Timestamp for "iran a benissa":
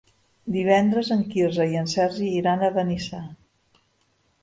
2.41-3.25